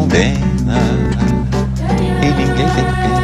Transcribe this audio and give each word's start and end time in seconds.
O 0.00 0.02
mundo 0.02 0.14
me 0.14 0.30
condena 0.30 0.78
e 2.22 2.30
ninguém 2.30 2.66
tem 2.70 2.84
pena. 2.84 3.10
I'll 3.10 3.19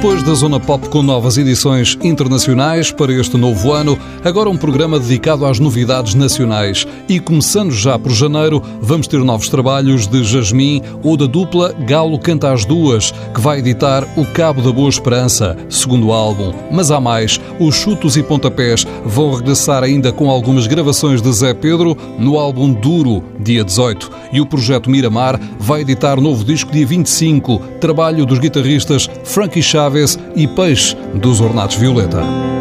Depois 0.00 0.22
da 0.22 0.32
Zona 0.32 0.58
Pop 0.58 0.88
com 0.88 1.02
novas 1.02 1.36
edições 1.36 1.98
internacionais 2.02 2.90
para 2.90 3.12
este 3.12 3.36
novo 3.36 3.70
ano, 3.70 3.98
agora 4.24 4.48
um 4.48 4.56
programa 4.56 4.98
dedicado 4.98 5.44
às 5.44 5.58
novidades 5.58 6.14
nacionais. 6.14 6.86
E 7.06 7.20
começando 7.20 7.70
já 7.70 7.98
por 7.98 8.10
janeiro, 8.10 8.62
vamos 8.80 9.06
ter 9.06 9.22
novos 9.22 9.50
trabalhos 9.50 10.06
de 10.06 10.24
Jasmine 10.24 10.82
ou 11.02 11.18
da 11.18 11.26
dupla 11.26 11.74
Galo 11.86 12.18
Canta 12.18 12.50
às 12.50 12.64
Duas, 12.64 13.12
que 13.34 13.42
vai 13.42 13.58
editar 13.58 14.08
O 14.16 14.24
Cabo 14.24 14.62
da 14.62 14.72
Boa 14.72 14.88
Esperança, 14.88 15.54
segundo 15.68 16.12
álbum. 16.12 16.54
Mas 16.72 16.90
há 16.90 16.98
mais, 16.98 17.38
os 17.58 17.74
Chutos 17.74 18.16
e 18.16 18.22
Pontapés 18.22 18.86
vão 19.04 19.34
regressar 19.34 19.82
ainda 19.82 20.10
com 20.10 20.30
algumas 20.30 20.66
gravações 20.66 21.20
de 21.20 21.30
Zé 21.30 21.52
Pedro 21.52 21.94
no 22.18 22.38
álbum 22.38 22.72
Duro, 22.72 23.22
dia 23.38 23.62
18. 23.62 24.10
E 24.32 24.40
o 24.40 24.46
projeto 24.46 24.88
Miramar 24.88 25.38
vai 25.58 25.82
editar 25.82 26.18
novo 26.18 26.42
disco 26.42 26.72
dia 26.72 26.86
25, 26.86 27.58
trabalho 27.78 28.24
dos 28.24 28.38
guitarristas 28.38 29.06
Frankie 29.24 29.62
Chaves 29.62 29.89
e 30.36 30.46
Peixe, 30.46 30.96
dos 31.14 31.40
Ornatos 31.40 31.76
Violeta. 31.76 32.59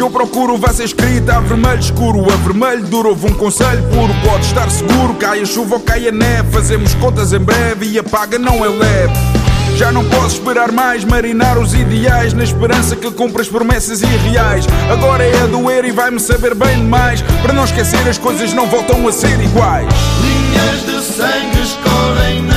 Que 0.00 0.04
eu 0.04 0.10
procuro 0.10 0.58
ser 0.72 0.84
escrita 0.84 1.36
a 1.36 1.40
vermelho 1.40 1.78
escuro, 1.78 2.32
a 2.32 2.36
vermelho 2.36 2.82
duro. 2.84 3.10
Houve 3.10 3.26
um 3.26 3.34
conselho 3.34 3.82
puro, 3.90 4.14
pode 4.26 4.46
estar 4.46 4.70
seguro. 4.70 5.12
Cai 5.12 5.42
a 5.42 5.44
chuva 5.44 5.74
ou 5.74 5.80
cai 5.82 6.08
a 6.08 6.10
neve, 6.10 6.50
fazemos 6.50 6.94
contas 6.94 7.34
em 7.34 7.38
breve 7.38 7.86
e 7.86 7.98
a 7.98 8.02
paga 8.02 8.38
não 8.38 8.64
é 8.64 8.68
leve. 8.68 9.12
Já 9.76 9.92
não 9.92 10.02
posso 10.08 10.36
esperar 10.36 10.72
mais, 10.72 11.04
marinar 11.04 11.58
os 11.58 11.74
ideais 11.74 12.32
na 12.32 12.42
esperança 12.42 12.96
que 12.96 13.10
cumpra 13.10 13.42
as 13.42 13.48
promessas 13.48 14.00
irreais. 14.00 14.64
Agora 14.90 15.22
é 15.22 15.42
a 15.42 15.46
doer 15.46 15.84
e 15.84 15.90
vai-me 15.90 16.18
saber 16.18 16.54
bem 16.54 16.76
demais. 16.76 17.20
Para 17.42 17.52
não 17.52 17.64
esquecer, 17.64 18.08
as 18.08 18.16
coisas 18.16 18.54
não 18.54 18.66
voltam 18.68 19.06
a 19.06 19.12
ser 19.12 19.38
iguais. 19.38 19.86
Linhas 20.22 20.86
de 20.86 21.12
sangue 21.12 21.60
escorrem 21.60 22.49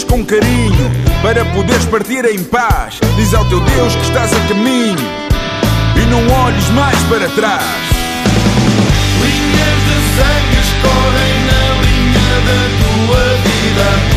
com 0.00 0.24
carinho 0.24 0.90
para 1.20 1.44
poderes 1.44 1.84
partir 1.84 2.24
em 2.24 2.42
paz. 2.42 2.98
Diz 3.14 3.34
ao 3.34 3.44
teu 3.44 3.60
Deus 3.60 3.94
que 3.94 4.02
estás 4.04 4.32
a 4.32 4.40
caminho 4.48 4.96
e 5.94 6.06
não 6.06 6.26
olhes 6.44 6.66
mais 6.70 6.98
para 7.10 7.28
trás. 7.28 7.62
Linhas 9.20 9.78
de 9.84 9.96
sangue 10.16 10.56
escorrem 10.62 11.34
na 11.44 11.62
linha 11.82 12.40
da 12.46 12.60
tua 12.80 13.22
vida. 13.44 14.11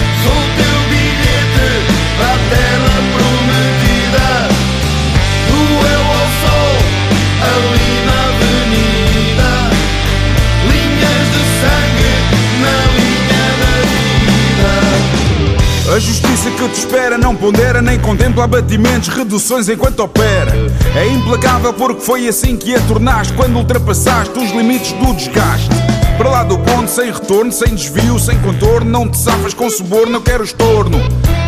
A 15.95 15.99
justiça 15.99 16.51
que 16.51 16.67
te 16.67 16.79
espera 16.79 17.17
não 17.17 17.33
pondera 17.33 17.81
nem 17.81 17.97
contempla 17.97 18.43
abatimentos, 18.43 19.07
reduções 19.07 19.69
enquanto 19.69 20.01
opera. 20.01 20.51
É 20.93 21.07
implacável 21.07 21.71
porque 21.71 22.01
foi 22.01 22.27
assim 22.27 22.57
que 22.57 22.75
a 22.75 22.81
tornaste 22.81 23.31
quando 23.31 23.55
ultrapassaste 23.55 24.37
os 24.37 24.51
limites 24.51 24.91
do 24.91 25.13
desgaste. 25.13 25.69
Para 26.17 26.29
lá 26.29 26.43
do 26.43 26.59
ponto, 26.59 26.91
sem 26.91 27.13
retorno, 27.13 27.49
sem 27.49 27.73
desvio, 27.73 28.19
sem 28.19 28.37
contorno, 28.41 28.91
não 28.91 29.07
te 29.07 29.17
safas 29.17 29.53
com 29.53 29.69
suborno, 29.69 30.17
eu 30.17 30.21
quero 30.21 30.43
estorno. 30.43 30.97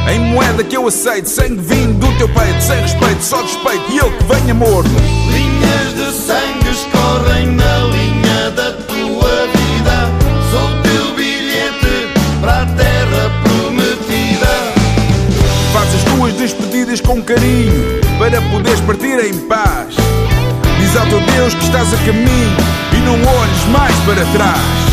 Em 0.10 0.18
moeda 0.32 0.64
que 0.64 0.78
eu 0.78 0.88
aceito, 0.88 1.28
sangue 1.28 1.62
vindo 1.62 2.08
do 2.08 2.18
teu 2.18 2.30
peito, 2.30 2.64
sem 2.64 2.80
respeito, 2.80 3.22
só 3.22 3.42
despeito 3.42 3.92
e 3.92 3.98
eu 3.98 4.10
que 4.18 4.24
venha 4.24 4.54
morno. 4.54 4.98
Linhas 5.30 5.94
de 5.94 6.26
sangue 6.26 6.70
escorrem 6.70 7.48
na 7.48 7.80
linha 7.80 8.07
com 17.08 17.22
carinho 17.22 18.02
para 18.20 18.42
poderes 18.52 18.82
partir 18.82 19.18
em 19.26 19.34
paz. 19.48 19.96
Diz 20.78 20.96
ao 20.98 21.08
teu 21.08 21.22
Deus 21.22 21.54
que 21.54 21.64
estás 21.64 21.94
a 21.94 21.98
caminho 22.06 22.58
e 22.92 22.98
não 22.98 23.14
olhes 23.14 23.66
mais 23.72 23.96
para 24.00 24.26
trás. 24.34 24.87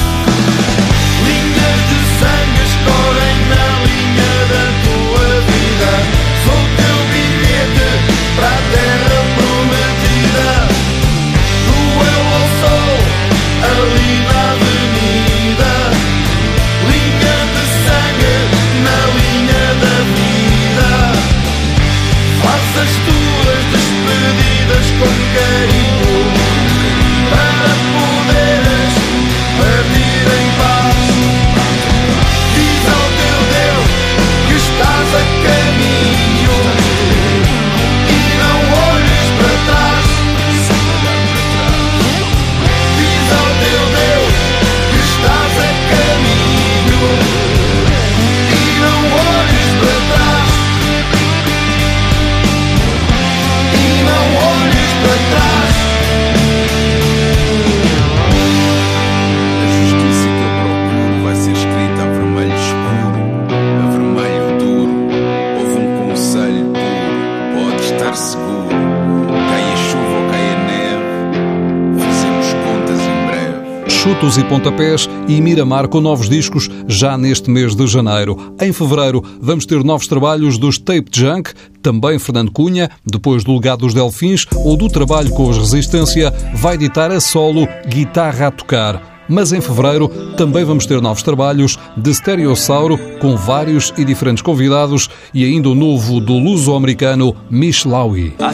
Pontapés 74.64 75.08
e 75.28 75.40
Miramar 75.43 75.88
com 75.88 76.00
novos 76.00 76.28
discos 76.28 76.70
já 76.88 77.19
neste 77.19 77.50
mês 77.50 77.75
de 77.75 77.87
janeiro. 77.87 78.55
Em 78.61 78.72
fevereiro 78.72 79.22
vamos 79.40 79.66
ter 79.66 79.84
novos 79.84 80.06
trabalhos 80.06 80.56
dos 80.56 80.78
Tape 80.78 81.11
Junk, 81.12 81.52
também 81.82 82.19
Fernando 82.19 82.50
Cunha, 82.50 82.90
depois 83.05 83.44
do 83.44 83.55
legado 83.55 83.81
dos 83.81 83.93
Delfins 83.93 84.46
ou 84.56 84.76
do 84.76 84.88
trabalho 84.88 85.31
com 85.31 85.49
os 85.49 85.58
Resistência, 85.58 86.32
vai 86.55 86.76
editar 86.76 87.11
a 87.11 87.20
solo 87.20 87.69
Guitarra 87.87 88.46
a 88.46 88.50
Tocar. 88.50 89.14
Mas 89.28 89.52
em 89.52 89.61
fevereiro 89.61 90.08
também 90.37 90.64
vamos 90.64 90.87
ter 90.87 91.00
novos 91.00 91.22
trabalhos 91.22 91.78
de 91.96 92.14
Stereossauro 92.14 92.99
com 93.20 93.37
vários 93.37 93.93
e 93.96 94.05
diferentes 94.05 94.43
convidados 94.43 95.08
e 95.32 95.44
ainda 95.44 95.70
o 95.70 95.75
novo 95.75 96.20
do 96.20 96.38
luso-americano 96.38 97.34
Mish 97.50 97.84
Lowy. 97.84 98.34
Uh, 98.38 98.52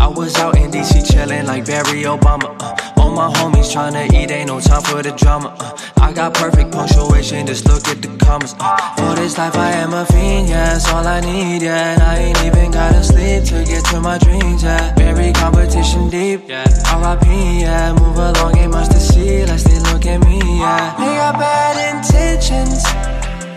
I 0.00 0.08
was 0.08 0.34
out 0.36 0.56
in 0.56 0.70
DC 0.70 1.12
chillin' 1.12 1.46
like 1.46 1.64
Barry 1.64 2.04
Obama. 2.04 2.50
Uh, 2.60 3.01
my 3.14 3.30
homies 3.32 3.72
tryna 3.72 4.12
eat, 4.12 4.30
ain't 4.30 4.48
no 4.48 4.60
time 4.60 4.82
for 4.82 5.02
the 5.02 5.12
drama. 5.12 5.54
Uh, 5.60 5.76
I 6.00 6.12
got 6.12 6.34
perfect 6.34 6.72
punctuation, 6.72 7.46
just 7.46 7.66
look 7.66 7.86
at 7.88 8.00
the 8.00 8.08
commas. 8.24 8.54
Uh, 8.58 8.76
for 8.96 9.14
this 9.14 9.36
life, 9.38 9.56
I 9.56 9.72
am 9.72 9.92
a 9.92 10.04
fiend, 10.06 10.48
yeah, 10.48 10.72
that's 10.72 10.88
all 10.88 11.06
I 11.06 11.20
need, 11.20 11.62
yeah. 11.62 11.94
And 11.94 12.02
I 12.02 12.16
ain't 12.18 12.44
even 12.44 12.70
gotta 12.70 13.02
sleep 13.04 13.44
to 13.44 13.64
get 13.64 13.84
to 13.86 14.00
my 14.00 14.18
dreams, 14.18 14.62
yeah. 14.62 14.94
Very 14.94 15.32
competition 15.32 16.08
deep, 16.10 16.48
yeah. 16.48 16.64
RIP, 16.96 17.26
yeah. 17.60 17.92
Move 18.00 18.16
along, 18.16 18.56
ain't 18.58 18.72
much 18.72 18.88
to 18.88 19.00
see, 19.00 19.44
let's 19.44 19.64
they 19.64 19.78
look 19.92 20.06
at 20.06 20.20
me, 20.26 20.38
yeah. 20.60 20.96
They 20.98 21.14
got 21.16 21.38
bad 21.38 21.76
intentions, 21.96 22.82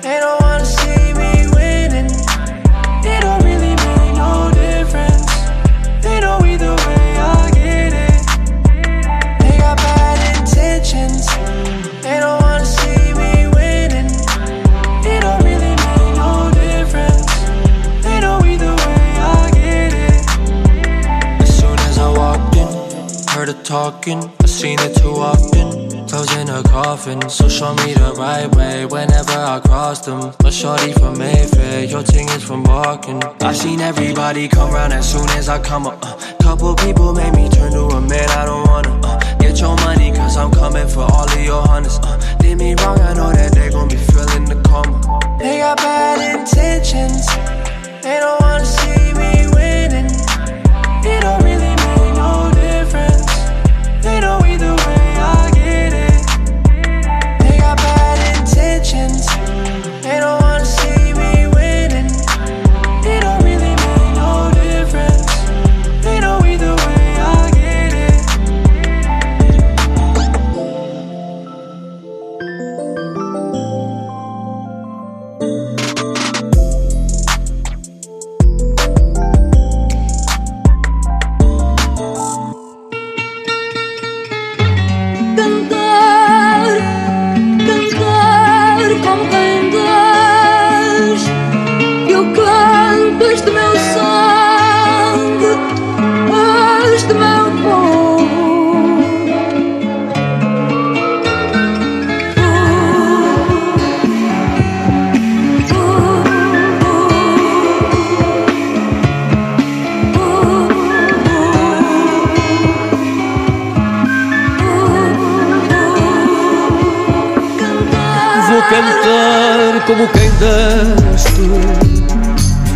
they 0.04 0.20
don't 0.20 0.42
wanna 0.42 0.66
see 0.66 1.14
me 1.14 1.48
winning. 1.56 2.12
It 3.08 3.22
don't 3.22 3.45
heard 23.46 23.56
her 23.56 23.64
talking. 23.64 24.32
I've 24.42 24.50
seen 24.50 24.80
it 24.80 24.96
too 24.98 25.12
often. 25.12 26.08
Closing 26.08 26.50
a 26.50 26.64
coffin, 26.64 27.30
so 27.30 27.50
show 27.50 27.74
me 27.76 27.94
the 27.94 28.14
right 28.18 28.50
way 28.56 28.86
whenever 28.86 29.32
I 29.32 29.60
cross 29.60 30.06
them. 30.06 30.34
My 30.44 30.50
shorty 30.50 30.94
from 30.94 31.18
Mayfair, 31.18 31.84
your 31.86 32.04
ting 32.04 32.28
is 32.30 32.44
from 32.44 32.64
walking. 32.64 33.22
I 33.42 33.54
seen 33.54 33.82
everybody 33.82 34.48
come 34.48 34.72
round 34.72 34.94
as 34.94 35.12
soon 35.12 35.28
as 35.32 35.50
I 35.50 35.60
come 35.62 35.88
up. 35.88 36.00
Uh, 36.04 36.16
couple 36.42 36.76
people 36.76 37.14
made 37.14 37.34
me 37.34 37.50
turn 37.50 37.72
to 37.74 37.84
a 37.98 38.02
man 38.02 38.30
I 38.30 38.46
don't 38.46 38.68
wanna. 38.68 39.00
Uh, 39.04 39.38
get 39.40 39.60
your 39.60 39.76
money, 39.78 40.12
cause 40.12 40.38
I'm 40.38 40.52
coming 40.52 40.88
for 40.88 41.02
all 41.02 41.30
of 41.30 41.44
your 41.44 41.62
hunters. 41.62 42.00
Uh, 42.02 42.18
did 42.40 42.58
me 42.58 42.76
wrong, 42.76 43.00
I 43.00 43.14
know 43.14 43.32
that 43.32 43.52
they 43.54 43.70
gon' 43.70 43.90
be 43.90 43.98
feeling 43.98 44.46
the 44.46 44.62
karma. 44.68 44.98
They 45.40 45.60
got 45.60 45.78
bad 45.78 46.40
intentions, 46.40 47.28
they 48.02 48.18
don't 48.20 48.40
wanna 48.42 48.66
see 48.66 49.14
me 49.14 49.48
winning. 49.54 50.10
It 51.06 51.22
don't 51.22 51.45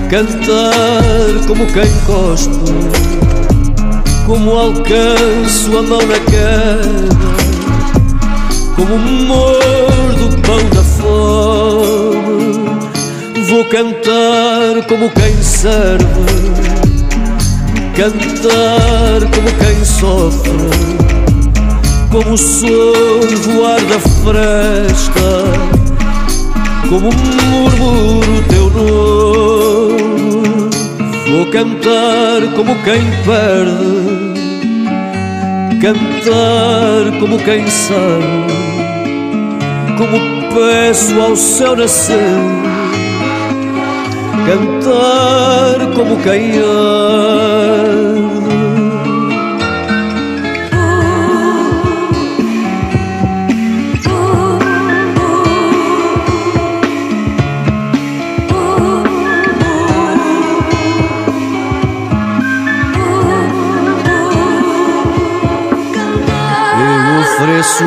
cantar 0.09 1.45
como 1.47 1.67
quem 1.67 1.91
cospe, 2.07 2.57
como 4.25 4.57
alcanço 4.57 5.77
a 5.77 5.81
mão 5.83 6.01
na 6.01 6.19
queda, 6.31 7.15
como 8.75 8.97
mordo 8.97 10.25
o 10.25 10.41
pão 10.41 10.69
da 10.73 10.83
fome. 10.83 12.49
Vou 13.47 13.63
cantar 13.65 14.83
como 14.87 15.11
quem 15.11 15.35
serve, 15.43 16.05
cantar 17.95 19.29
como 19.31 19.51
quem 19.59 19.85
sofre 19.85 20.99
como 22.11 22.33
o 22.33 22.37
sol 22.37 23.21
voar 23.43 23.79
da 23.81 23.99
fresta, 23.99 25.29
como 26.89 27.11
murmuro 27.11 28.43
teu 28.49 28.69
nome. 28.71 29.68
Vou 31.31 31.45
cantar 31.45 32.41
como 32.55 32.73
quem 32.83 33.01
perde, 33.23 34.39
cantar 35.79 37.19
como 37.19 37.37
quem 37.37 37.67
sabe, 37.67 38.51
como 39.95 40.19
peço 40.55 41.21
ao 41.21 41.35
céu 41.35 41.75
nascer, 41.75 42.17
cantar 44.47 45.93
como 45.95 46.17
quem 46.23 46.53
arde. 46.57 48.38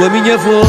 A 0.05 0.11
minha 0.11 0.37
voz, 0.37 0.67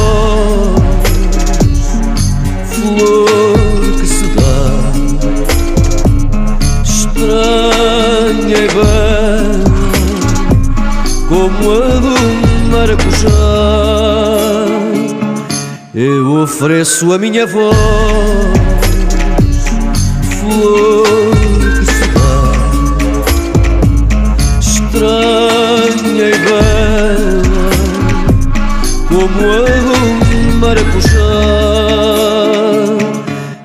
flor 2.70 3.58
que 4.00 4.06
se 4.06 4.26
dá, 4.36 4.70
estranha 6.84 8.58
e 8.58 8.68
bela, 8.68 9.64
como 11.28 11.72
a 11.72 12.00
do 12.00 12.16
maracujá. 12.70 13.30
Eu 15.96 16.44
ofereço 16.44 17.12
a 17.12 17.18
minha 17.18 17.48
voz, 17.48 17.76
flor 20.40 21.23
do 29.34 30.60
maracujá. 30.60 31.34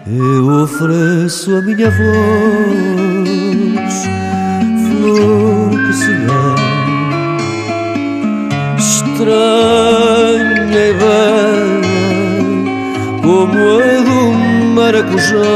Eu 0.06 0.62
ofereço 0.62 1.56
a 1.56 1.60
minha 1.62 1.90
voz, 1.90 1.98
flor 4.88 5.70
que 5.86 5.92
se 5.92 6.12
dá, 6.26 6.54
estranha 8.78 10.82
e 10.88 10.90
bela, 10.94 11.82
como 13.22 13.58
a 13.58 13.60
do 14.04 14.18
maracujá. 14.74 15.48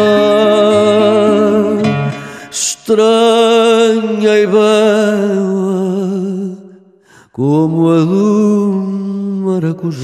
Estranha 2.50 4.33
e 4.38 4.47
bela 4.47 5.52
como 7.33 7.89
a 7.89 8.01
do 8.05 9.43
maracujá. 9.43 9.97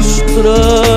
Estranhei 0.00 0.95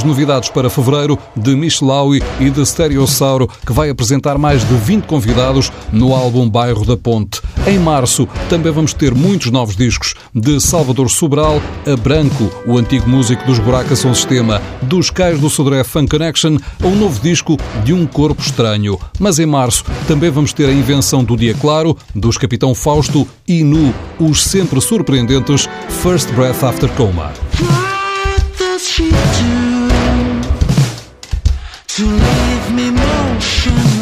As 0.00 0.04
novidades 0.04 0.48
para 0.48 0.70
fevereiro 0.70 1.18
de 1.36 1.54
Michelaui 1.54 2.22
e 2.40 2.48
de 2.48 2.64
Stereossauro, 2.64 3.46
que 3.66 3.70
vai 3.70 3.90
apresentar 3.90 4.38
mais 4.38 4.66
de 4.66 4.74
20 4.74 5.04
convidados 5.04 5.70
no 5.92 6.14
álbum 6.14 6.48
Bairro 6.48 6.86
da 6.86 6.96
Ponte. 6.96 7.42
Em 7.66 7.78
março 7.78 8.26
também 8.48 8.72
vamos 8.72 8.94
ter 8.94 9.14
muitos 9.14 9.50
novos 9.50 9.76
discos 9.76 10.14
de 10.34 10.58
Salvador 10.58 11.10
Sobral 11.10 11.60
a 11.86 11.94
Branco, 11.98 12.50
o 12.66 12.78
antigo 12.78 13.06
músico 13.06 13.44
dos 13.44 13.58
Buraca 13.58 13.94
São 13.94 14.14
Sistema, 14.14 14.62
dos 14.80 15.10
Cais 15.10 15.38
do 15.38 15.50
Sodré 15.50 15.84
Fun 15.84 16.06
Connection, 16.06 16.56
a 16.82 16.86
um 16.86 16.96
novo 16.96 17.20
disco 17.20 17.58
de 17.84 17.92
Um 17.92 18.06
Corpo 18.06 18.40
Estranho. 18.40 18.98
Mas 19.18 19.38
em 19.38 19.44
março 19.44 19.84
também 20.08 20.30
vamos 20.30 20.54
ter 20.54 20.70
a 20.70 20.72
invenção 20.72 21.22
do 21.22 21.36
Dia 21.36 21.52
Claro, 21.52 21.94
dos 22.14 22.38
Capitão 22.38 22.74
Fausto 22.74 23.28
e 23.46 23.62
Nu, 23.62 23.92
os 24.18 24.44
sempre 24.44 24.80
surpreendentes 24.80 25.68
First 26.02 26.32
Breath 26.32 26.64
After 26.64 26.88
Coma. 26.92 27.34
What 27.60 28.58
does 28.58 28.88
she 28.88 29.10
do 29.10 29.59
to 32.00 32.06
leave 32.06 32.74
me 32.74 32.90
motionless, 32.90 33.99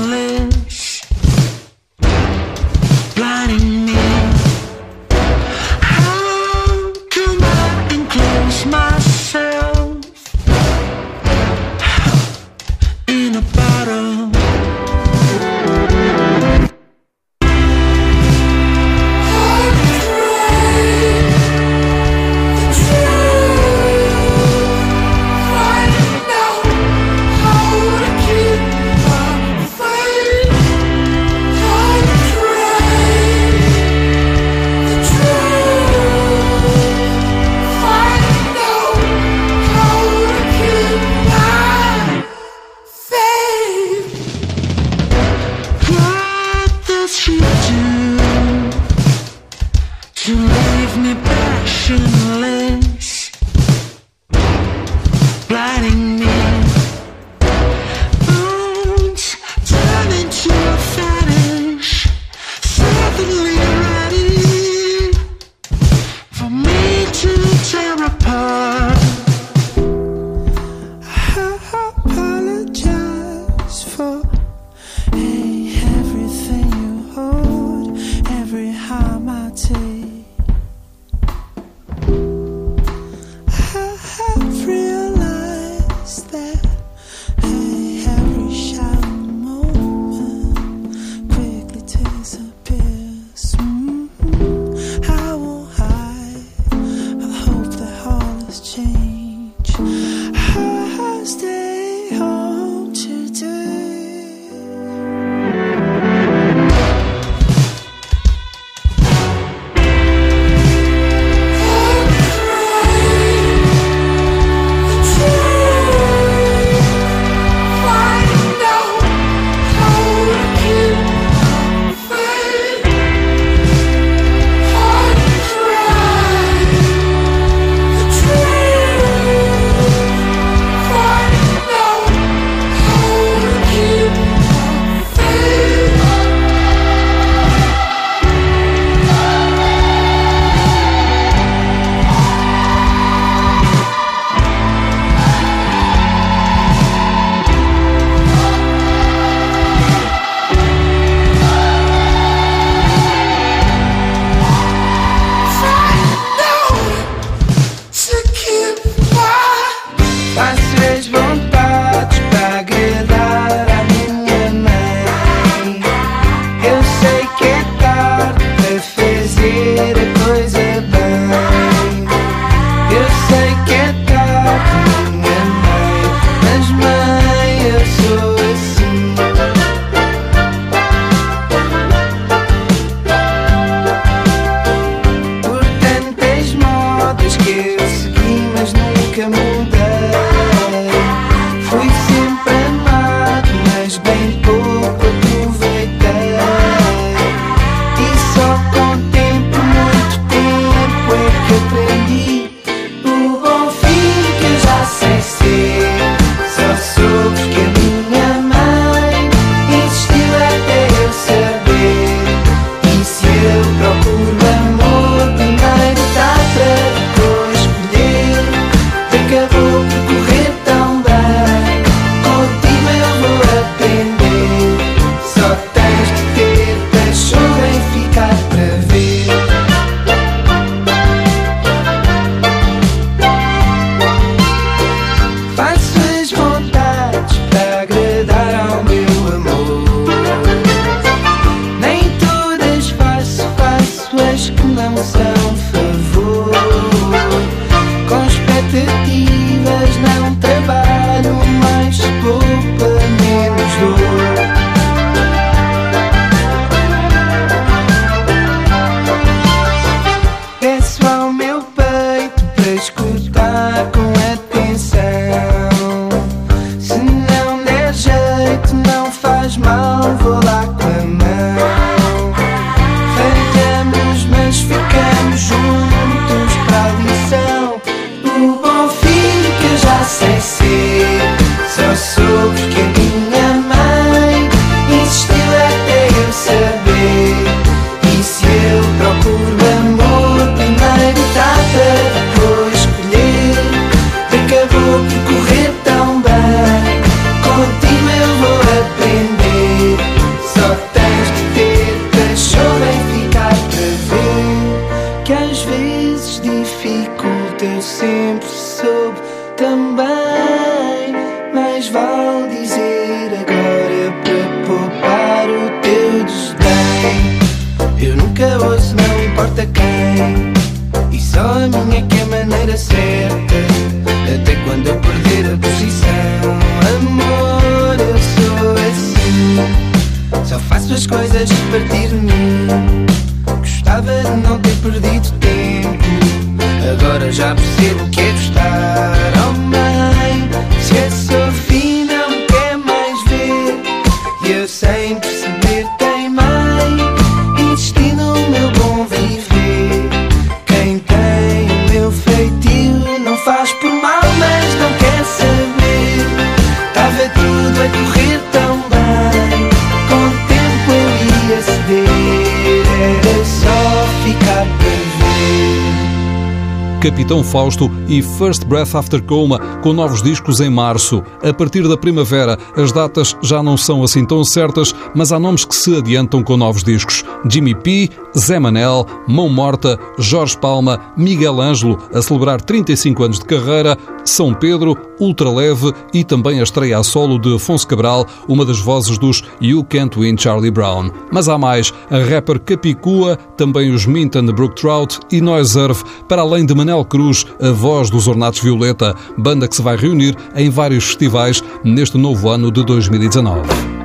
Capitão 367.08 367.42
Fausto 367.42 367.90
e 368.06 368.20
First 368.20 368.66
Breath 368.66 368.94
After 368.94 369.22
Coma, 369.22 369.58
com 369.80 369.94
novos 369.94 370.22
discos 370.22 370.60
em 370.60 370.68
março. 370.68 371.22
A 371.42 371.54
partir 371.54 371.88
da 371.88 371.96
primavera, 371.96 372.58
as 372.76 372.92
datas 372.92 373.34
já 373.42 373.62
não 373.62 373.78
são 373.78 374.02
assim 374.02 374.26
tão 374.26 374.44
certas, 374.44 374.94
mas 375.14 375.32
há 375.32 375.38
nomes 375.38 375.64
que 375.64 375.74
se 375.74 375.96
adiantam 375.96 376.42
com 376.42 376.58
novos 376.58 376.84
discos. 376.84 377.24
Jimmy 377.48 377.74
P, 377.74 378.10
Zé 378.36 378.58
Manel, 378.58 379.06
Mão 379.26 379.48
Morta, 379.48 379.98
Jorge 380.18 380.56
Palma, 380.58 381.00
Miguel 381.16 381.60
Ângelo, 381.60 381.98
a 382.12 382.20
celebrar 382.20 382.60
35 382.60 383.22
anos 383.22 383.38
de 383.38 383.44
carreira, 383.44 383.96
São 384.24 384.52
Pedro, 384.52 384.96
Ultraleve 385.20 385.92
e 386.12 386.22
também 386.24 386.60
a 386.60 386.62
estreia 386.62 386.98
a 386.98 387.02
solo 387.02 387.38
de 387.38 387.54
Afonso 387.54 387.86
Cabral, 387.86 388.26
uma 388.46 388.64
das 388.64 388.78
vozes 388.78 389.18
dos 389.18 389.42
You 389.60 389.84
Can't 389.84 390.18
Win 390.18 390.36
Charlie 390.36 390.70
Brown. 390.70 391.10
Mas 391.32 391.48
há 391.48 391.58
mais, 391.58 391.92
a 392.10 392.18
rapper 392.18 392.60
Capicua, 392.60 393.36
também 393.56 393.90
os 393.90 394.06
Minton 394.06 394.46
Brook 394.46 394.76
Trout 394.80 395.18
e 395.30 395.40
Noise 395.40 395.78
Earth, 395.78 396.04
para 396.28 396.42
além 396.42 396.64
de 396.64 396.74
Manel 396.74 397.04
Cruz, 397.04 397.46
a 397.60 397.70
voz 397.70 398.10
dos 398.10 398.28
Ornatos 398.28 398.60
Violeta, 398.60 399.14
banda 399.36 399.66
que 399.66 399.76
se 399.76 399.82
vai 399.82 399.96
reunir 399.96 400.36
em 400.54 400.70
vários 400.70 401.04
festivais 401.04 401.62
neste 401.84 402.16
novo 402.16 402.48
ano 402.48 402.70
de 402.70 402.84
2019. 402.84 403.97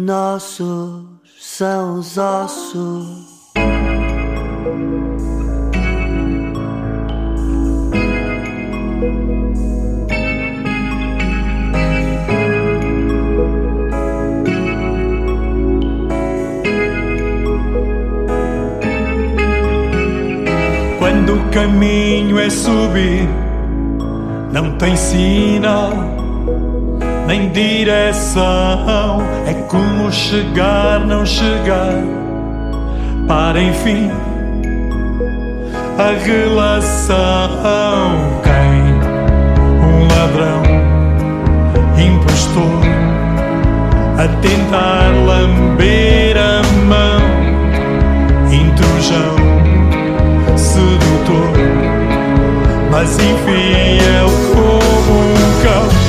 Nossos 0.00 1.04
são 1.38 1.98
os 1.98 2.16
ossos. 2.16 3.28
Quando 20.98 21.34
o 21.34 21.50
caminho 21.50 22.38
é 22.38 22.48
subir, 22.48 23.28
não 24.50 24.78
tem 24.78 24.96
sinal 24.96 26.19
nem 27.30 27.48
direção. 27.50 29.22
É 29.46 29.54
como 29.68 30.10
chegar, 30.10 30.98
não 31.06 31.24
chegar, 31.24 31.94
para 33.28 33.62
enfim 33.62 34.10
a 35.96 36.10
relação. 36.24 37.14
Quem? 38.42 38.82
Um 39.86 40.08
ladrão, 40.08 40.62
impostor, 41.96 42.82
a 44.18 44.26
tentar 44.40 45.10
lamber 45.24 46.36
a 46.36 46.62
mão, 46.88 47.20
intrusão, 48.52 49.36
sedutor, 50.56 51.52
mas 52.90 53.14
enfim, 53.14 53.98
eu 54.18 54.28
como 54.52 55.20
um 55.20 55.62
cão. 55.62 55.99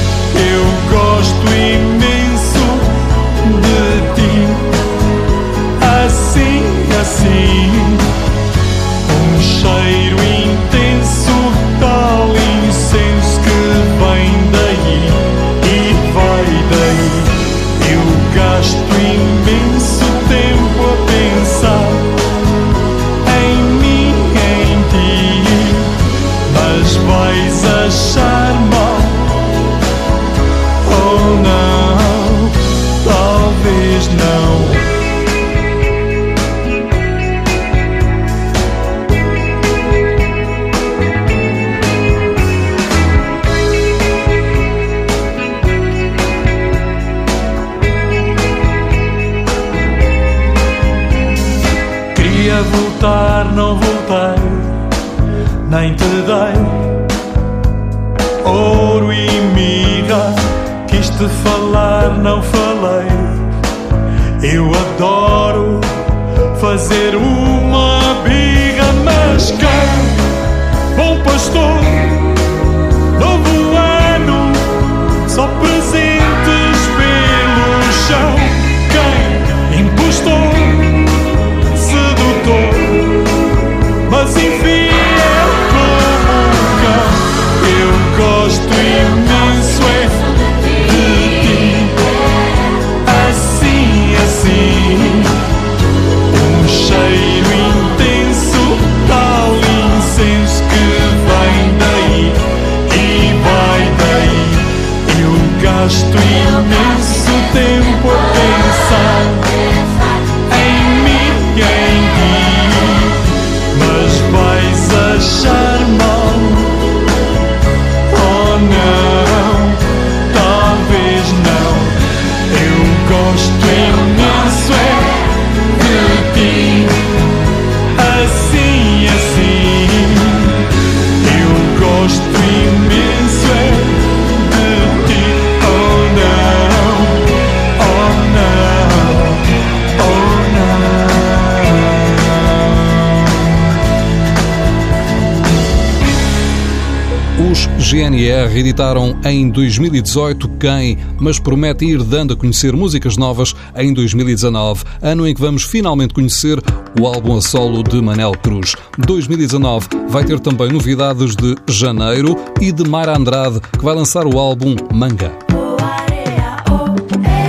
Os 147.51 147.67
GNR 147.77 148.57
editaram 148.57 149.19
em 149.25 149.49
2018 149.49 150.47
Quem, 150.57 150.97
mas 151.19 151.37
prometem 151.37 151.89
ir 151.89 152.01
dando 152.01 152.33
a 152.33 152.37
conhecer 152.37 152.73
músicas 152.73 153.17
novas 153.17 153.53
em 153.75 153.93
2019, 153.93 154.85
ano 155.01 155.27
em 155.27 155.35
que 155.35 155.41
vamos 155.41 155.63
finalmente 155.63 156.13
conhecer 156.13 156.63
o 156.97 157.05
álbum 157.05 157.35
a 157.35 157.41
solo 157.41 157.83
de 157.83 158.01
Manel 158.01 158.31
Cruz. 158.41 158.73
2019 158.99 159.85
vai 160.07 160.23
ter 160.23 160.39
também 160.39 160.71
novidades 160.71 161.35
de 161.35 161.57
Janeiro 161.67 162.37
e 162.61 162.71
de 162.71 162.87
Mara 162.87 163.17
Andrade, 163.17 163.59
que 163.59 163.83
vai 163.83 163.95
lançar 163.95 164.25
o 164.25 164.39
álbum 164.39 164.73
Manga. 164.93 165.33
Oh, 165.53 165.75
areia, 165.83 166.55
oh, 166.71 167.27
hey. 167.27 167.40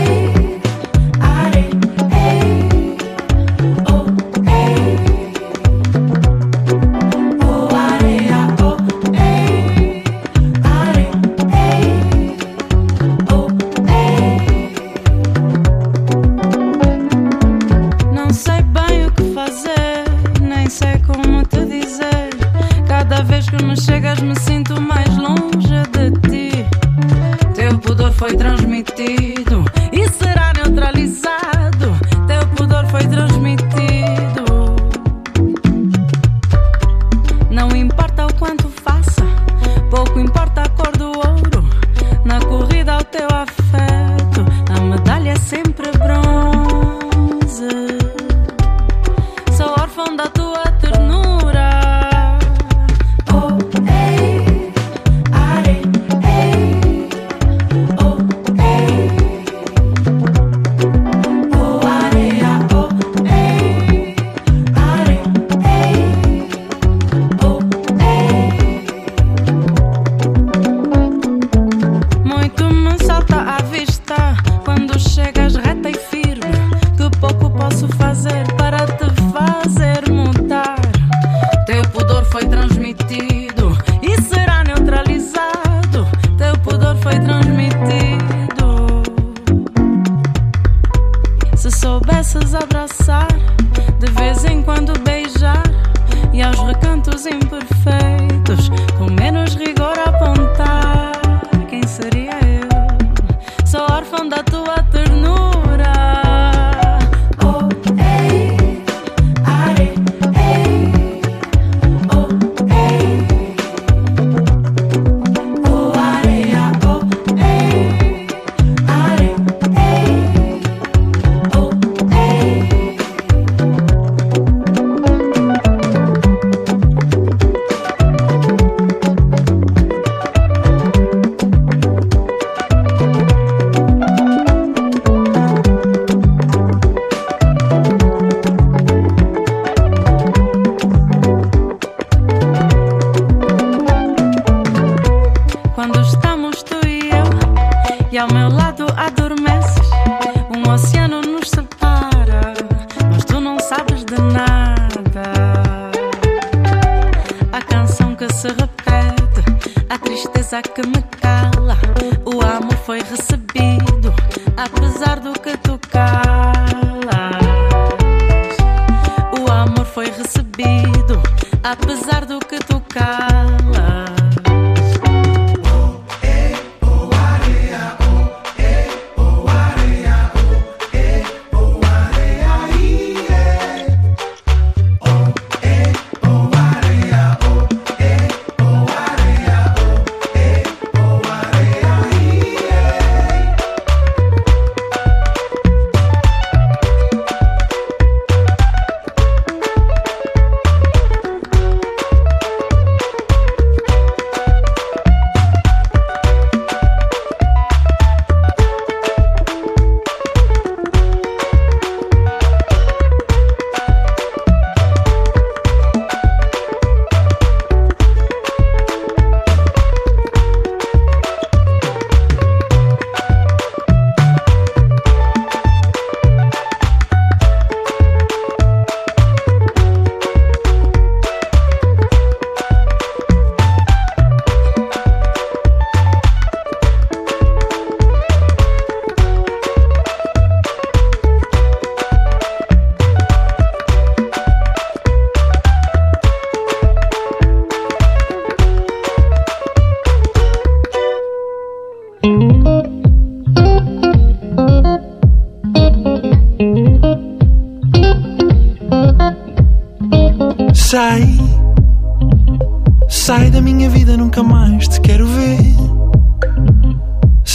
fanda 50.04 50.26
tu 50.34 50.41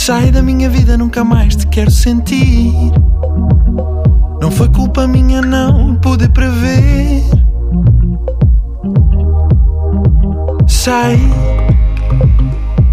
Sai 0.08 0.30
da 0.30 0.40
minha 0.40 0.70
vida, 0.70 0.96
nunca 0.96 1.22
mais 1.22 1.54
te 1.54 1.66
quero 1.66 1.90
sentir. 1.90 2.72
Não 4.40 4.50
foi 4.50 4.66
culpa 4.70 5.06
minha, 5.06 5.42
não 5.42 5.96
pude 5.96 6.26
prever. 6.30 7.24
Sai, 10.66 11.20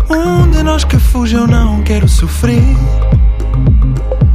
um 0.10 0.52
de 0.52 0.62
nós 0.62 0.84
que 0.84 1.00
fuja, 1.00 1.38
eu 1.38 1.48
não 1.48 1.82
quero 1.84 2.10
sofrer. 2.10 2.76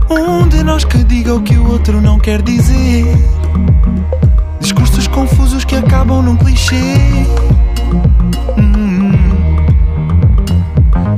Um 0.09 0.49
de 0.49 0.65
nós 0.65 0.83
que 0.83 1.05
diga 1.05 1.35
o 1.35 1.43
que 1.43 1.59
o 1.59 1.73
outro 1.73 2.01
não 2.01 2.19
quer 2.19 2.41
dizer. 2.41 3.05
Discursos 4.59 5.07
confusos 5.07 5.67
que 5.67 5.77
acabam 5.77 6.23
num 6.23 6.37
clichê. 6.37 7.27
Hum. 8.57 9.13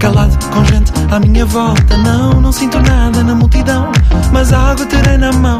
Calado 0.01 0.37
com 0.51 0.65
gente 0.65 0.92
à 1.13 1.21
minha 1.21 1.45
volta, 1.45 1.99
não, 1.99 2.41
não 2.41 2.51
sinto 2.51 2.81
nada 2.81 3.23
na 3.23 3.35
multidão. 3.35 3.93
Mas 4.33 4.51
água 4.51 4.87
terei 4.87 5.19
na 5.19 5.31
mão 5.31 5.59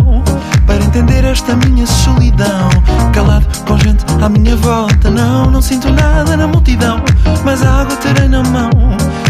para 0.67 0.83
entender 0.83 1.25
esta 1.25 1.55
minha 1.57 1.87
solidão. 1.87 2.71
Calado 3.13 3.47
com 3.67 3.79
gente 3.79 4.03
à 4.23 4.29
minha 4.31 4.57
volta, 4.57 5.11
não, 5.11 5.51
não 5.51 5.61
sinto 5.61 5.91
nada 5.91 6.39
na 6.39 6.47
multidão. 6.47 7.03
Mas 7.45 7.63
água 7.63 7.97
terei 7.97 8.29
na 8.29 8.43
mão 8.43 8.71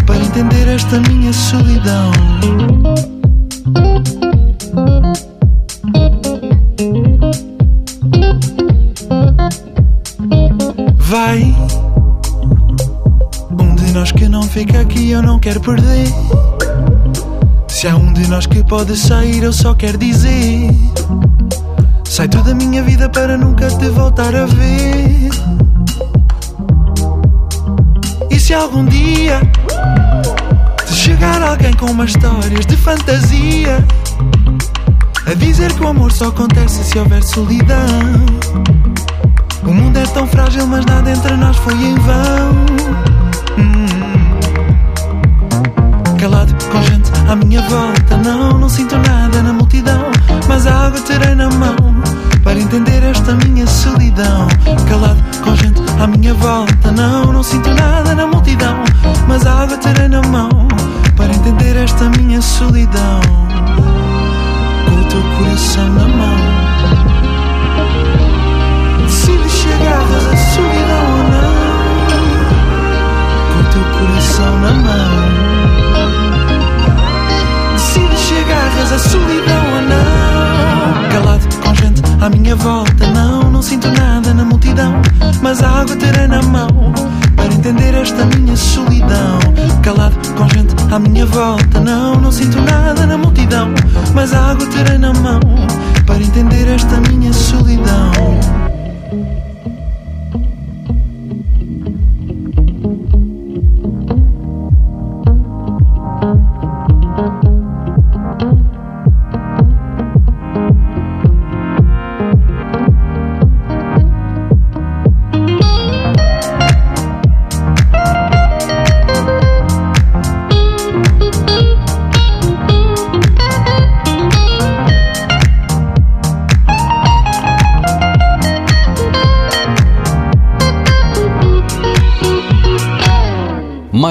para 0.07 0.17
entender 0.17 0.69
esta 0.69 1.01
minha 1.01 1.33
solidão. 1.33 2.13
Eu 15.13 15.23
não 15.23 15.39
quero 15.39 15.61
perder. 15.61 16.09
Se 17.69 17.87
há 17.87 17.97
um 17.97 18.13
de 18.13 18.27
nós 18.29 18.47
que 18.47 18.65
pode 18.65 18.97
sair, 18.97 19.43
eu 19.43 19.53
só 19.53 19.75
quero 19.75 19.99
dizer: 19.99 20.71
Sai 22.05 22.29
tu 22.29 22.43
da 22.43 22.55
minha 22.55 22.83
vida 22.83 23.09
para 23.09 23.37
nunca 23.37 23.69
te 23.69 23.89
voltar 23.91 24.35
a 24.35 24.47
ver. 24.47 25.31
E 28.31 28.41
se 28.41 28.55
algum 28.55 28.85
dia 28.87 29.41
te 30.87 30.95
chegar 30.95 31.43
alguém 31.43 31.75
com 31.75 31.87
umas 31.87 32.11
histórias 32.11 32.65
de 32.65 32.77
fantasia, 32.77 33.85
a 35.27 35.35
dizer 35.35 35.73
que 35.75 35.83
o 35.83 35.89
amor 35.89 36.11
só 36.11 36.29
acontece 36.29 36.85
se 36.85 36.99
houver 36.99 37.23
solidão. 37.23 38.27
O 39.63 39.73
mundo 39.73 39.99
é 39.99 40.07
tão 40.07 40.27
frágil, 40.27 40.67
mas 40.67 40.87
nada 40.87 41.11
entre 41.11 41.37
nós 41.37 41.57
foi 41.59 41.75
em 41.75 41.95
vão. 41.97 43.12
Calado 46.23 46.55
com 46.71 46.81
gente 46.83 47.11
à 47.29 47.35
minha 47.35 47.61
volta, 47.63 48.17
não, 48.17 48.57
não 48.57 48.69
sinto 48.69 48.97
nada 48.97 49.43
na 49.43 49.53
multidão. 49.53 50.05
Mas 50.47 50.69
a 50.69 50.87
água 50.87 51.01
terei 51.01 51.35
na 51.35 51.51
mão 51.51 51.75
para 52.45 52.61
entender 52.61 53.03
esta 53.03 53.35
minha 53.35 53.67
solidão. 53.67 54.47
Calado 54.89 55.21
com 55.43 55.57
gente 55.57 55.83
à 56.01 56.07
minha 56.07 56.33
volta, 56.35 56.93
não, 56.93 57.33
não 57.33 57.43
sinto 57.43 57.75
nada 57.75 58.15
na 58.15 58.25
multidão. 58.29 58.85
Mas 59.27 59.45
a 59.45 59.65
água 59.65 59.77
terei 59.79 60.07
na 60.07 60.23
mão 60.23 60.49
para 61.17 61.35
entender 61.35 61.75
esta 61.75 62.09
minha 62.11 62.41
solidão. 62.41 63.21
Com 64.85 64.95
o 64.95 65.05
teu 65.07 65.23
coração 65.39 65.89
na 65.93 66.07
mão. 66.07 66.37
Se 69.09 69.33
agarras 69.73 70.27
a 70.27 70.37
solidão 70.37 71.05
ou 71.19 71.25
não 71.33 71.55
Com 73.53 73.59
o 73.59 73.65
teu 73.73 73.83
coração 73.99 74.61
na 74.61 74.73
mão 74.73 75.62
agarras 78.83 78.93
a 78.93 78.99
solidão 78.99 79.65
ou 79.75 79.83
não. 79.83 81.09
Calado 81.11 81.57
com 81.63 81.75
gente 81.75 82.03
à 82.21 82.29
minha 82.29 82.57
volta 82.57 83.07
Não, 83.13 83.51
não 83.51 83.63
sinto 83.63 83.89
nada 83.89 84.33
na 84.35 84.45
multidão 84.45 84.95
Mas 85.43 85.63
a 85.63 85.69
água 85.69 85.95
terei 85.97 86.27
na 86.27 86.43
mão 86.43 86.69
Para 87.37 87.53
entender 87.53 87.95
esta 87.95 88.25
minha 88.25 88.57
solidão. 88.57 89.39
Calado 89.83 90.17
com 90.35 90.49
gente 90.49 90.75
à 90.91 90.99
minha 90.99 91.27
volta 91.27 91.81
Não, 91.81 92.21
não 92.21 92.33
sinto 92.33 92.61
nada 92.63 93.07
na 93.07 93.19
multidão 93.19 93.73
Mas 94.15 94.33
a 94.33 94.51
água 94.51 94.67
terei 94.67 94.99
na 94.99 95.13
mão 95.13 95.41
Para 96.07 96.19
entender 96.19 96.69
esta 96.69 96.97
minha 97.01 97.33
solidão 97.33 98.62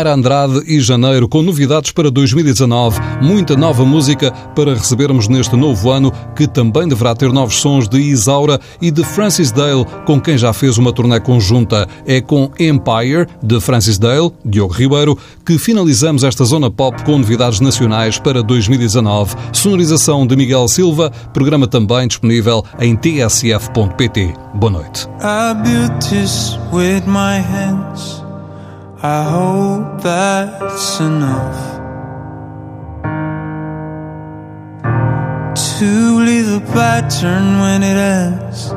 Andrade 0.07 0.61
e 0.67 0.79
Janeiro, 0.79 1.27
com 1.27 1.41
novidades 1.41 1.91
para 1.91 2.09
2019, 2.09 2.99
muita 3.21 3.55
nova 3.55 3.85
música 3.85 4.31
para 4.55 4.73
recebermos 4.73 5.27
neste 5.27 5.55
novo 5.55 5.91
ano, 5.91 6.11
que 6.35 6.47
também 6.47 6.87
deverá 6.87 7.15
ter 7.15 7.31
novos 7.31 7.59
sons 7.59 7.87
de 7.87 7.99
Isaura 7.99 8.59
e 8.81 8.91
de 8.91 9.03
Francis 9.03 9.51
Dale, 9.51 9.85
com 10.05 10.19
quem 10.19 10.37
já 10.37 10.53
fez 10.53 10.77
uma 10.77 10.91
turnê 10.93 11.19
conjunta. 11.19 11.87
É 12.05 12.21
com 12.21 12.49
Empire, 12.59 13.27
de 13.43 13.59
Francis 13.59 13.97
Dale, 13.97 14.31
Diogo 14.45 14.73
Ribeiro, 14.73 15.17
que 15.45 15.57
finalizamos 15.57 16.23
esta 16.23 16.45
zona 16.45 16.69
pop 16.69 17.03
com 17.03 17.17
novidades 17.17 17.59
nacionais 17.59 18.17
para 18.17 18.41
2019. 18.41 19.35
Sonorização 19.53 20.25
de 20.25 20.35
Miguel 20.35 20.67
Silva, 20.67 21.11
programa 21.33 21.67
também 21.67 22.07
disponível 22.07 22.63
em 22.79 22.95
tsf.pt. 22.95 24.33
Boa 24.55 24.71
noite. 24.71 25.07
I 25.21 25.53
built 25.53 26.09
this 26.09 26.57
with 26.71 27.07
my 27.07 27.39
hands. 27.39 28.30
I 29.03 29.23
hope 29.23 30.03
that's 30.03 30.99
enough 30.99 31.59
to 35.79 36.19
leave 36.19 36.61
a 36.61 36.63
pattern 36.71 37.59
when 37.61 37.81
it 37.81 37.97
ends, 37.97 38.69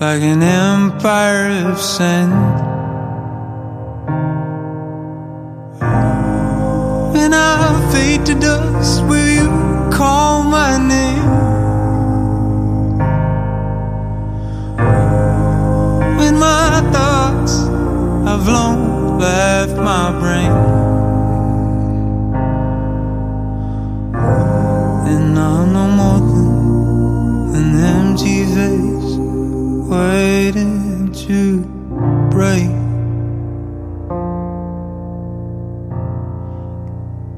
like 0.00 0.22
an 0.22 0.44
empire 0.44 1.68
of 1.68 1.80
sand. 1.80 2.32
When 7.14 7.34
I 7.34 7.90
fade 7.90 8.24
to 8.26 8.34
dust, 8.36 9.02
will 9.06 9.26
you 9.26 9.90
call 9.90 10.44
my 10.44 10.78
name? 10.78 11.30
When 16.16 16.38
my 16.38 16.80
thoughts 16.92 17.58
have 18.28 18.46
long 18.46 18.83
left 19.24 19.76
my 19.90 20.06
brain, 20.20 20.54
and 25.12 25.38
I'm 25.38 25.66
no 25.78 25.84
more 25.98 26.20
than 27.52 27.66
an 27.76 27.84
empty 27.96 28.38
vase 28.54 29.14
waiting 29.92 31.12
to 31.24 31.38
break. 32.36 32.72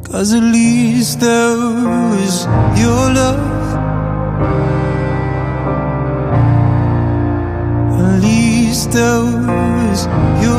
Cause 0.09 0.31
at 0.39 0.47
least 0.59 1.21
there 1.21 1.57
was 2.13 2.35
your 2.83 3.03
love. 3.21 3.45
At 8.01 8.15
least 8.29 8.87
there 8.97 9.23
was 9.49 10.01
your 10.45 10.56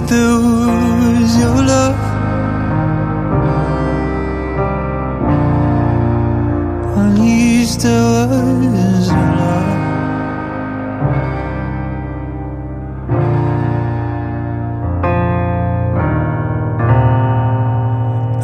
there 0.00 0.38
was 0.38 1.38
your 1.38 1.62
love. 1.72 1.98
At 6.98 7.18
least 7.18 7.80
there 7.80 8.28
was 8.28 9.08
your 9.08 9.30
love. 9.40 9.72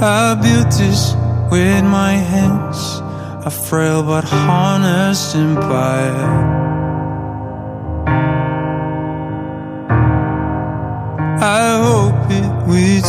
I 0.01 0.35
built 0.43 0.71
this 0.79 1.15
with 1.51 1.85
my 1.85 2.13
hands, 2.13 3.01
a 3.45 3.51
frail 3.51 4.03
but 4.03 4.33
honest 4.33 5.35
empire. 5.35 6.62
we'd 12.67 13.05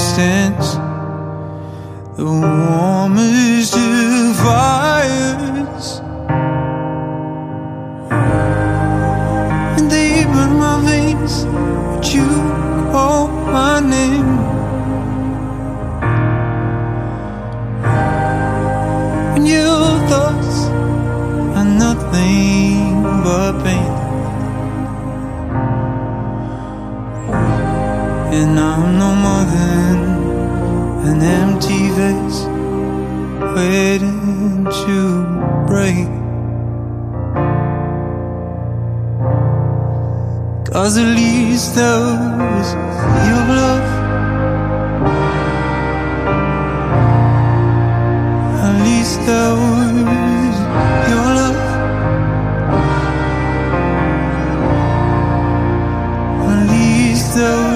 the 2.15 2.25
warmest 2.25 3.73
divine. 3.73 4.82
Cause 40.83 40.97
at 40.97 41.15
least 41.15 41.75
there 41.75 41.97
was 41.97 42.73
your 43.27 43.43
love. 43.57 43.87
At 48.65 48.75
least 48.83 49.17
there 49.25 49.53
was 49.63 50.55
your 51.09 51.27
love. 51.39 51.59
At 56.51 56.61
least 56.69 57.27
there 57.33 57.72